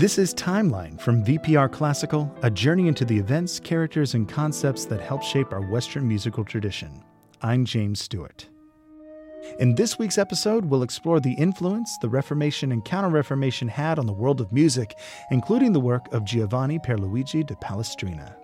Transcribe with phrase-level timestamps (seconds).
[0.00, 5.02] This is Timeline from VPR Classical, a journey into the events, characters, and concepts that
[5.02, 7.04] help shape our Western musical tradition.
[7.42, 8.48] I'm James Stewart.
[9.58, 14.06] In this week's episode, we'll explore the influence the Reformation and Counter Reformation had on
[14.06, 14.94] the world of music,
[15.30, 18.36] including the work of Giovanni Pierluigi de Palestrina.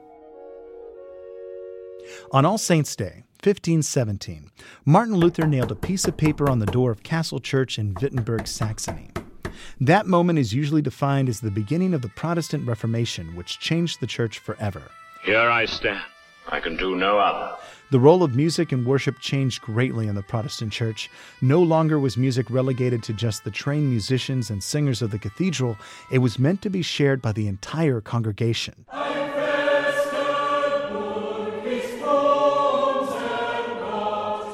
[2.32, 4.50] On All Saints' Day, 1517,
[4.84, 8.46] Martin Luther nailed a piece of paper on the door of Castle Church in Wittenberg,
[8.46, 9.08] Saxony.
[9.80, 14.06] That moment is usually defined as the beginning of the Protestant Reformation, which changed the
[14.06, 14.82] church forever.
[15.24, 16.02] Here I stand.
[16.48, 17.56] I can do no other.
[17.90, 21.08] The role of music and worship changed greatly in the Protestant church.
[21.40, 25.76] No longer was music relegated to just the trained musicians and singers of the cathedral,
[26.10, 28.86] it was meant to be shared by the entire congregation.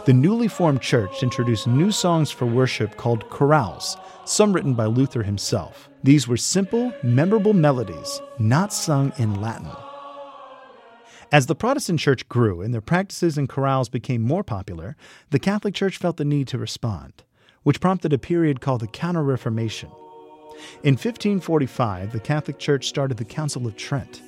[0.05, 5.23] The newly formed church introduced new songs for worship called chorales, some written by Luther
[5.23, 5.88] himself.
[6.02, 9.71] These were simple, memorable melodies, not sung in Latin.
[11.30, 14.96] As the Protestant church grew and their practices and chorales became more popular,
[15.30, 17.23] the Catholic Church felt the need to respond,
[17.63, 19.91] which prompted a period called the Counter Reformation.
[20.82, 24.21] In 1545, the Catholic Church started the Council of Trent.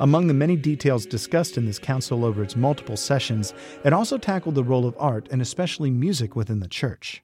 [0.00, 4.56] Among the many details discussed in this council over its multiple sessions, it also tackled
[4.56, 7.22] the role of art and especially music within the church.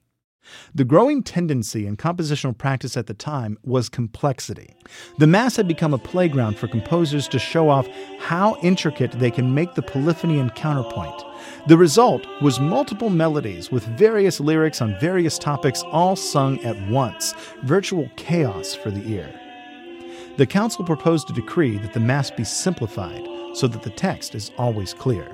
[0.73, 4.73] The growing tendency in compositional practice at the time was complexity.
[5.19, 7.87] The Mass had become a playground for composers to show off
[8.19, 11.23] how intricate they can make the polyphony and counterpoint.
[11.67, 17.33] The result was multiple melodies with various lyrics on various topics all sung at once,
[17.63, 19.31] virtual chaos for the ear.
[20.37, 24.49] The council proposed a decree that the Mass be simplified so that the text is
[24.57, 25.27] always clear.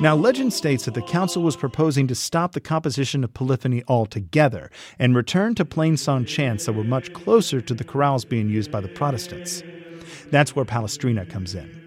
[0.00, 4.70] Now, legend states that the council was proposing to stop the composition of polyphony altogether
[4.98, 8.80] and return to plainsong chants that were much closer to the chorales being used by
[8.80, 9.62] the Protestants.
[10.30, 11.83] That's where Palestrina comes in.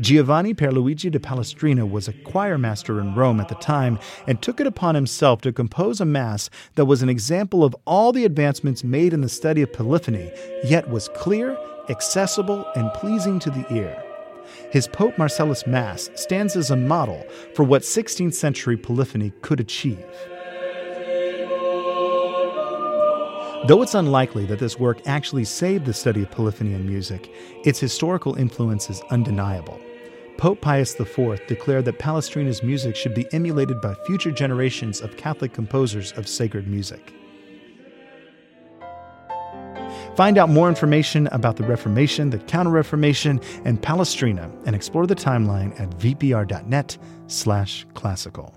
[0.00, 4.60] Giovanni Pierluigi de Palestrina was a choir master in Rome at the time and took
[4.60, 8.84] it upon himself to compose a mass that was an example of all the advancements
[8.84, 10.30] made in the study of polyphony,
[10.64, 11.56] yet was clear,
[11.88, 14.02] accessible, and pleasing to the ear.
[14.70, 20.04] His Pope Marcellus Mass stands as a model for what 16th century polyphony could achieve.
[23.68, 27.30] Though it's unlikely that this work actually saved the study of polyphony in music,
[27.66, 29.78] its historical influence is undeniable.
[30.38, 35.52] Pope Pius IV declared that Palestrina's music should be emulated by future generations of Catholic
[35.52, 37.12] composers of sacred music.
[40.16, 45.14] Find out more information about the Reformation, the Counter Reformation, and Palestrina, and explore the
[45.14, 48.54] timeline at vpr.net/classical.